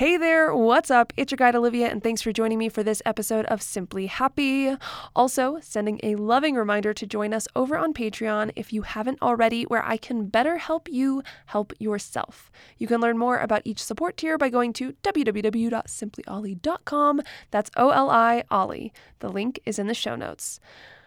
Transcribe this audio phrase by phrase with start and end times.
[0.00, 1.12] Hey there, what's up?
[1.18, 4.74] It's your guide Olivia, and thanks for joining me for this episode of Simply Happy.
[5.14, 9.64] Also, sending a loving reminder to join us over on Patreon if you haven't already,
[9.64, 12.50] where I can better help you help yourself.
[12.78, 17.20] You can learn more about each support tier by going to www.simplyollie.com.
[17.50, 18.94] That's O L I Ollie.
[19.18, 20.60] The link is in the show notes.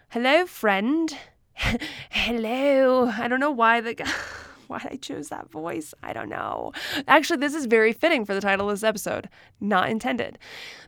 [0.10, 1.18] Hello, friend.
[2.12, 3.08] Hello.
[3.08, 4.12] I don't know why the guy.
[4.74, 5.94] why I chose that voice.
[6.04, 6.74] I don't know.
[7.08, 9.30] Actually, this is very fitting for the title of this episode.
[9.62, 10.38] Not intended.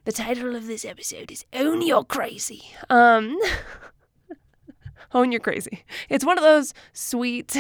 [0.04, 2.64] The title of this episode is Own Your Crazy.
[2.90, 3.40] Um
[5.14, 5.86] Own Your Crazy.
[6.10, 7.56] It's one of those sweet,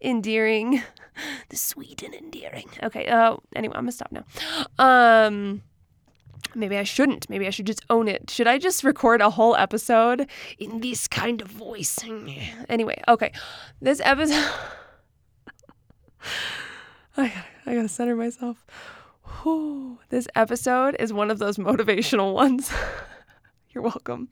[0.00, 0.82] endearing,
[1.50, 2.68] the sweet and endearing.
[2.82, 4.24] Okay, uh anyway, I'm gonna stop now.
[4.78, 5.62] Um
[6.54, 7.28] Maybe I shouldn't.
[7.28, 8.30] Maybe I should just own it.
[8.30, 10.26] Should I just record a whole episode
[10.58, 11.98] in this kind of voice?
[12.68, 13.32] Anyway, okay.
[13.80, 14.50] This episode
[17.16, 18.66] I gotta, I gotta center myself.
[19.42, 19.98] Whew.
[20.10, 22.70] This episode is one of those motivational ones.
[23.70, 24.28] You're welcome.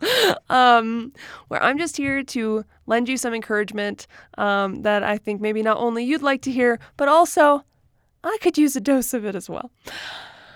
[0.49, 1.13] Um,
[1.49, 4.07] where I'm just here to lend you some encouragement
[4.39, 7.65] um, that I think maybe not only you'd like to hear, but also
[8.23, 9.71] I could use a dose of it as well.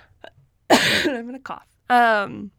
[0.70, 1.69] I'm gonna cough.
[1.91, 2.50] Um,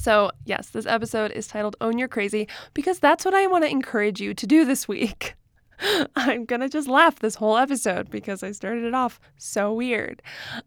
[0.00, 3.70] so, yes, this episode is titled Own Your Crazy because that's what I want to
[3.70, 5.34] encourage you to do this week.
[6.16, 10.22] I'm gonna just laugh this whole episode because I started it off so weird.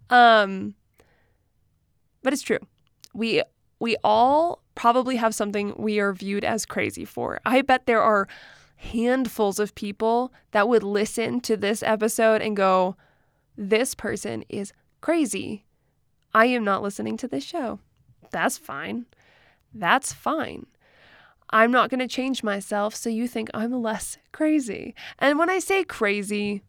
[0.09, 0.75] Um,
[2.21, 2.59] but it's true.
[3.13, 3.43] We
[3.79, 7.39] we all probably have something we are viewed as crazy for.
[7.45, 8.27] I bet there are
[8.77, 12.95] handfuls of people that would listen to this episode and go,
[13.57, 15.65] "This person is crazy.
[16.33, 17.79] I am not listening to this show."
[18.31, 19.05] That's fine.
[19.73, 20.65] That's fine.
[21.53, 24.95] I'm not going to change myself so you think I'm less crazy.
[25.19, 26.63] And when I say crazy,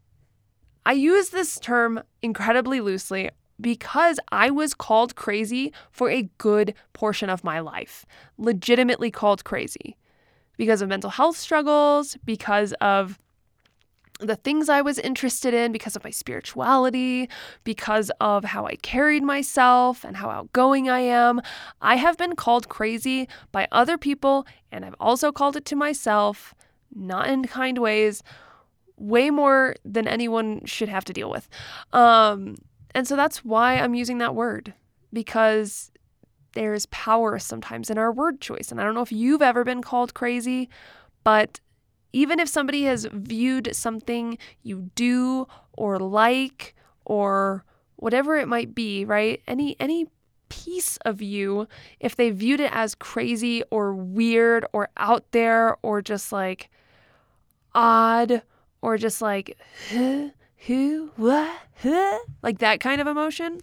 [0.85, 7.31] I use this term incredibly loosely because I was called crazy for a good portion
[7.31, 8.05] of my life,
[8.37, 9.97] legitimately called crazy
[10.59, 13.19] because of mental health struggles, because of
[14.25, 17.29] the things I was interested in because of my spirituality,
[17.65, 21.41] because of how I carried myself and how outgoing I am.
[21.81, 26.55] I have been called crazy by other people, and I've also called it to myself,
[26.95, 28.23] not in kind ways,
[28.97, 31.49] way more than anyone should have to deal with.
[31.93, 32.57] Um,
[32.95, 34.73] and so that's why I'm using that word,
[35.13, 35.91] because
[36.53, 38.71] there's power sometimes in our word choice.
[38.71, 40.69] And I don't know if you've ever been called crazy,
[41.25, 41.59] but
[42.15, 47.65] even if somebody has viewed something you do or like or
[47.97, 49.43] whatever it might be, right?
[49.49, 50.07] Any any
[50.49, 51.67] piece of you,
[51.99, 56.71] if they viewed it as crazy or weird or out there or just like
[57.75, 58.43] odd
[58.81, 59.59] or just like
[59.91, 60.29] huh,
[60.69, 62.19] who what huh?
[62.45, 63.61] like that kind of emotion,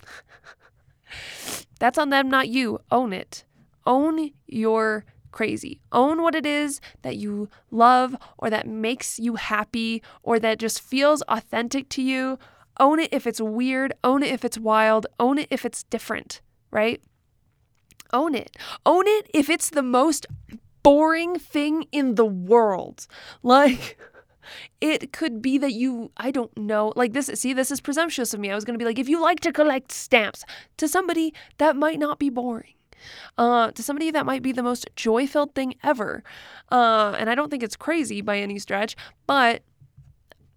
[1.80, 2.82] that's on them, not you.
[2.92, 3.46] Own it.
[3.86, 5.82] Own your crazy.
[5.92, 10.82] Own what it is that you love or that makes you happy or that just
[10.82, 12.38] feels authentic to you.
[12.80, 13.94] Own it if it's weird.
[14.04, 15.08] Own it if it's wild.
[15.20, 16.42] Own it if it's different,
[16.72, 17.02] right?
[18.14, 18.56] Own it.
[18.86, 20.26] Own it if it's the most
[20.84, 23.08] boring thing in the world.
[23.44, 23.98] Like,
[24.80, 28.40] it could be that you, I don't know, like this, see, this is presumptuous of
[28.40, 28.52] me.
[28.52, 30.44] I was going to be like, if you like to collect stamps,
[30.78, 32.74] to somebody that might not be boring
[33.38, 36.24] uh, to somebody that might be the most joy filled thing ever.
[36.72, 38.96] Uh, and I don't think it's crazy by any stretch,
[39.28, 39.64] but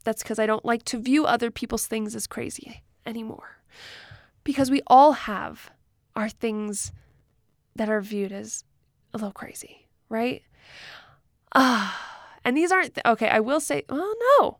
[0.05, 3.59] that's because I don't like to view other people's things as crazy anymore.
[4.45, 5.71] Because we all have
[6.15, 6.93] our things
[7.77, 8.65] that are viewed as
[9.13, 10.43] a little crazy, right?
[11.55, 14.59] Ah, uh, and these aren't, th- okay, I will say, well, no.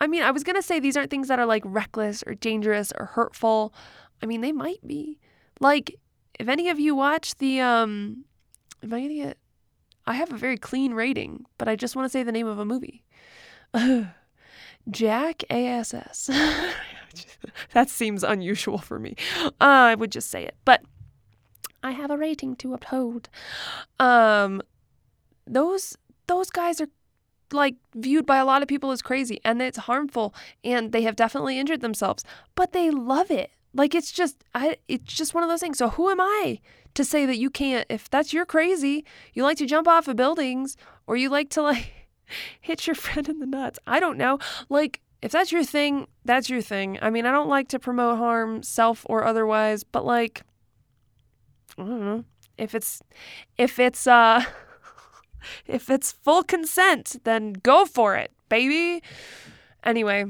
[0.00, 2.34] I mean, I was going to say these aren't things that are like reckless or
[2.34, 3.74] dangerous or hurtful.
[4.22, 5.18] I mean, they might be.
[5.60, 5.96] Like,
[6.38, 8.24] if any of you watch the um
[8.82, 9.38] am I gonna get
[10.06, 12.58] I have a very clean rating, but I just want to say the name of
[12.58, 13.04] a movie.
[14.90, 16.30] Jack ASS.
[17.74, 19.16] that seems unusual for me.
[19.44, 20.56] Uh, I would just say it.
[20.64, 20.82] But
[21.82, 23.28] I have a rating to uphold.
[24.00, 24.62] Um,
[25.46, 25.96] those
[26.26, 26.88] those guys are
[27.52, 31.16] like viewed by a lot of people as crazy and it's harmful and they have
[31.16, 32.24] definitely injured themselves,
[32.54, 33.50] but they love it.
[33.74, 35.78] Like it's just I it's just one of those things.
[35.78, 36.60] So who am I
[36.94, 39.04] to say that you can't if that's your crazy,
[39.34, 40.76] you like to jump off of buildings
[41.06, 41.92] or you like to like
[42.60, 43.78] hit your friend in the nuts.
[43.86, 44.38] I don't know.
[44.68, 46.98] Like if that's your thing, that's your thing.
[47.02, 50.42] I mean, I don't like to promote harm, self or otherwise, but like
[51.76, 52.24] I don't know.
[52.56, 53.02] If it's
[53.56, 54.44] if it's uh
[55.66, 59.02] if it's full consent, then go for it, baby.
[59.84, 60.24] Anyway,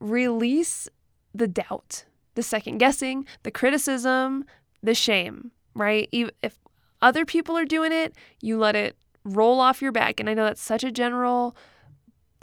[0.00, 0.88] release
[1.34, 2.04] the doubt,
[2.38, 4.44] the second guessing, the criticism,
[4.80, 6.08] the shame, right?
[6.12, 6.56] If
[7.02, 10.20] other people are doing it, you let it roll off your back.
[10.20, 11.56] And I know that's such a general,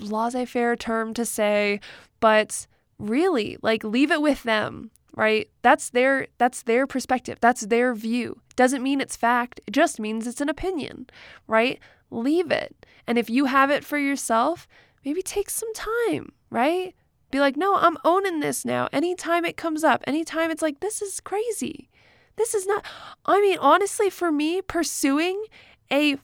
[0.02, 1.80] laissez faire term to say,
[2.20, 2.68] but
[3.00, 5.50] really, like, leave it with them right?
[5.62, 7.38] That's their that's their perspective.
[7.40, 8.42] That's their view.
[8.58, 9.62] Doesn't mean it's fact.
[9.66, 11.08] It just means it's an opinion
[11.48, 11.80] right?
[12.12, 12.86] Leave it.
[13.08, 14.68] And if you have it for yourself
[15.06, 16.96] maybe take some time right
[17.32, 21.02] be like no i'm owning this now anytime it comes up anytime it's like this
[21.02, 21.90] is crazy
[22.36, 22.86] this is not
[23.26, 25.44] i mean honestly for me pursuing
[25.92, 26.18] a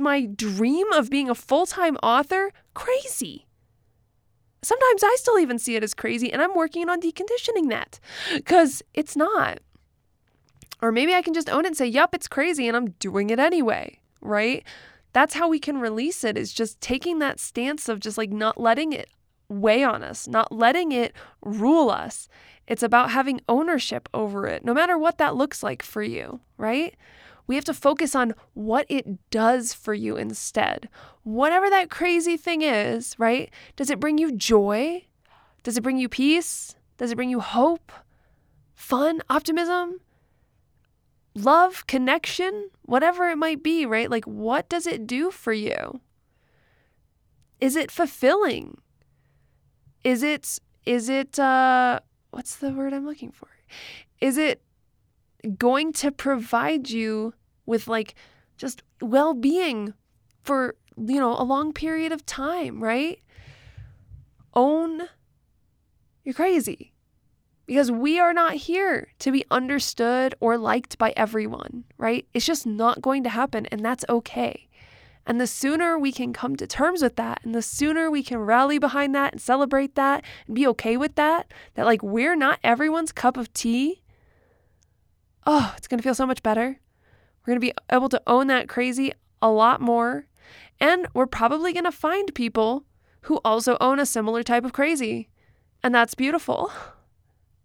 [0.00, 3.46] my dream of being a full-time author crazy
[4.62, 7.98] Sometimes I still even see it as crazy, and I'm working on deconditioning that
[8.32, 9.58] because it's not.
[10.80, 13.30] Or maybe I can just own it and say, Yup, it's crazy, and I'm doing
[13.30, 14.64] it anyway, right?
[15.12, 18.60] That's how we can release it, is just taking that stance of just like not
[18.60, 19.08] letting it
[19.52, 21.12] weigh on us, not letting it
[21.42, 22.28] rule us.
[22.66, 26.96] It's about having ownership over it, no matter what that looks like for you, right?
[27.46, 30.88] We have to focus on what it does for you instead.
[31.24, 33.52] Whatever that crazy thing is, right?
[33.76, 35.04] Does it bring you joy?
[35.62, 36.76] Does it bring you peace?
[36.98, 37.92] Does it bring you hope,
[38.74, 40.00] fun, optimism,
[41.34, 44.10] love, connection, whatever it might be, right?
[44.10, 46.00] Like, what does it do for you?
[47.60, 48.78] Is it fulfilling?
[50.04, 52.00] Is it, is it, uh,
[52.30, 53.48] what's the word I'm looking for?
[54.20, 54.62] Is it
[55.58, 57.34] going to provide you
[57.66, 58.14] with like
[58.56, 59.94] just well being
[60.42, 63.20] for, you know, a long period of time, right?
[64.54, 65.08] Own
[66.24, 66.92] you're crazy
[67.66, 72.26] because we are not here to be understood or liked by everyone, right?
[72.32, 74.68] It's just not going to happen, and that's okay.
[75.26, 78.38] And the sooner we can come to terms with that, and the sooner we can
[78.38, 82.58] rally behind that and celebrate that and be okay with that, that like we're not
[82.64, 84.02] everyone's cup of tea,
[85.46, 86.80] oh, it's to feel so much better.
[87.46, 90.26] We're to be able to own that crazy a lot more.
[90.80, 92.84] And we're probably to find people
[93.22, 95.28] who also own a similar type of crazy.
[95.82, 96.72] And that's beautiful.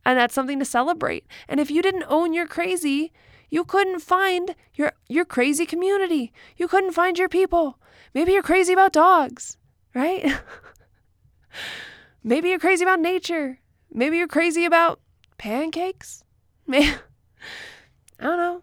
[0.05, 1.25] And that's something to celebrate.
[1.47, 3.11] And if you didn't own your crazy,
[3.49, 6.31] you couldn't find your your crazy community.
[6.57, 7.79] You couldn't find your people.
[8.13, 9.57] Maybe you're crazy about dogs,
[9.93, 10.39] right?
[12.23, 13.59] Maybe you're crazy about nature.
[13.91, 14.99] Maybe you're crazy about
[15.37, 16.23] pancakes.
[16.65, 16.87] Maybe
[18.19, 18.61] I don't know.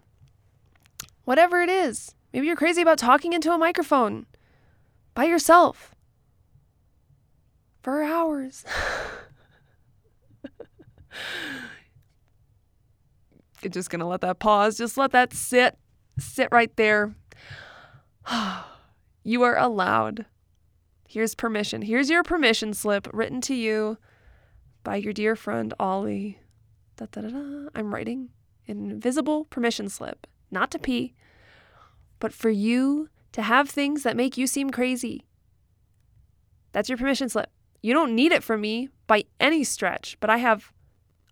[1.25, 2.15] Whatever it is.
[2.33, 4.27] Maybe you're crazy about talking into a microphone
[5.15, 5.95] by yourself
[7.83, 8.65] for hours.
[13.73, 14.76] Just going to let that pause.
[14.76, 15.78] Just let that sit.
[16.18, 17.14] Sit right there.
[19.25, 20.26] you are allowed.
[21.09, 21.83] Here's permission.
[21.83, 23.99] Here's your permission slip written to you
[24.83, 26.38] by your dear friend Ollie.
[26.97, 28.30] Da, da, da, I'm writing
[28.66, 31.14] invisible permission slip, not to pee,
[32.18, 35.26] but for you to have things that make you seem crazy.
[36.73, 37.50] That's your permission slip.
[37.83, 40.73] You don't need it from me by any stretch, but I have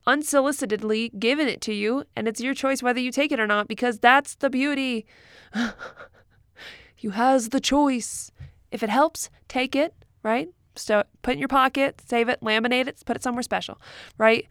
[0.07, 3.69] unsolicitedly given it to you, and it's your choice whether you take it or not
[3.69, 5.07] because that's the beauty.
[6.99, 8.31] you has the choice.
[8.71, 10.49] If it helps, take it, right?
[10.75, 13.81] So put it in your pocket, save it, laminate it, put it somewhere special,
[14.19, 14.47] right?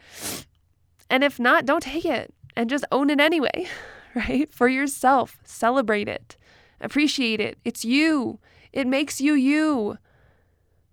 [1.09, 3.67] And if not, don't take it and just own it anyway,
[4.15, 4.51] right?
[4.53, 5.39] For yourself.
[5.43, 6.37] Celebrate it,
[6.79, 7.57] appreciate it.
[7.65, 8.39] It's you,
[8.71, 9.97] it makes you you.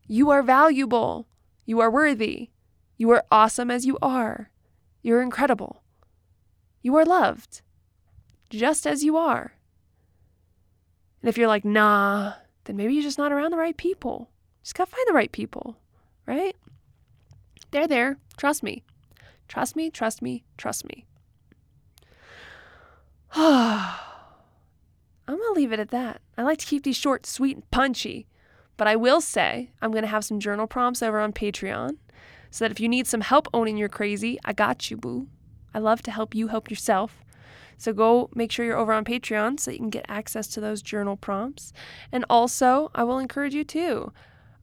[0.06, 1.28] You are valuable,
[1.66, 2.48] you are worthy,
[2.98, 4.50] you are awesome as you are,
[5.00, 5.82] you're incredible,
[6.82, 7.62] you are loved,
[8.50, 9.54] just as you are.
[11.22, 14.30] And if you're like, nah, then maybe you're just not around the right people.
[14.62, 15.78] Just gotta find the right people,
[16.26, 16.54] right?
[17.70, 18.18] They're there.
[18.36, 18.84] Trust me.
[19.48, 21.06] Trust me, trust me, trust me.
[23.34, 23.96] I'm
[25.26, 26.20] to leave it at that.
[26.36, 28.26] I like to keep these short, sweet, and punchy.
[28.76, 31.96] But I will say I'm going to have some journal prompts over on Patreon
[32.50, 35.28] so that if you need some help owning your crazy, I got you, boo.
[35.74, 37.24] I love to help you help yourself.
[37.76, 40.82] So go make sure you're over on Patreon so you can get access to those
[40.82, 41.72] journal prompts.
[42.10, 44.12] And also, I will encourage you too.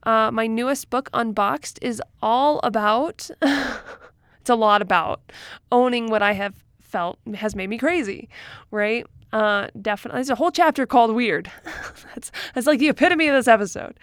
[0.02, 5.32] Uh, my newest book, Unboxed, is all about, it's a lot about
[5.72, 8.28] owning what I have felt has made me crazy,
[8.70, 9.06] right?
[9.32, 10.18] Uh, definitely.
[10.18, 11.50] There's a whole chapter called Weird.
[12.14, 13.98] that's, that's like the epitome of this episode.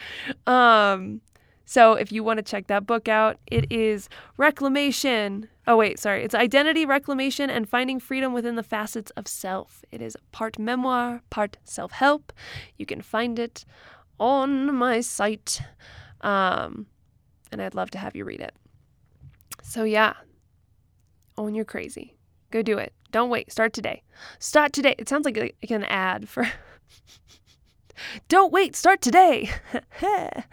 [0.46, 1.22] Um,
[1.74, 5.50] so if you want to check that book out, it is Reclamation.
[5.66, 6.24] Oh, wait, sorry.
[6.24, 9.84] It's Identity, Reclamation, and Finding Freedom Within the Facets of Self.
[9.92, 12.32] It is part memoir, part self help.
[12.78, 13.66] You can find it
[14.20, 15.62] on my site.
[16.22, 16.86] Um,
[17.52, 18.54] and I'd love to have you read it.
[19.64, 20.14] So, yeah,
[21.40, 22.14] own your crazy.
[22.52, 22.94] Go do it.
[23.10, 23.52] Don't wait.
[23.52, 24.04] Start today.
[24.38, 24.94] Start today.
[25.00, 26.48] It sounds like, like an ad for.
[28.28, 28.76] Don't wait.
[28.76, 29.50] Start today.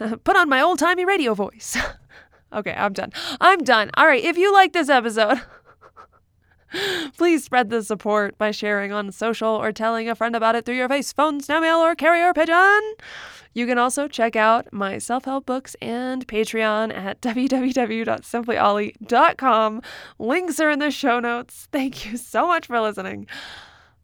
[0.24, 1.76] Put on my old timey radio voice.
[2.52, 3.12] okay, I'm done.
[3.40, 3.90] I'm done.
[3.94, 5.40] All right, if you like this episode,
[7.16, 10.76] please spread the support by sharing on social or telling a friend about it through
[10.76, 12.80] your face, phone, snail mail, or carrier pigeon.
[13.52, 19.82] You can also check out my self help books and Patreon at www.simplyollie.com.
[20.18, 21.66] Links are in the show notes.
[21.72, 23.26] Thank you so much for listening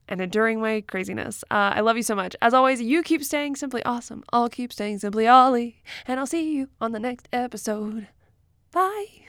[0.09, 1.45] and enduring my craziness.
[1.51, 2.37] Uh, I love you so much.
[2.41, 4.25] As always, you keep staying simply awesome.
[4.33, 8.09] I'll keep staying simply Ollie, and I'll see you on the next episode.
[8.73, 9.26] Bye.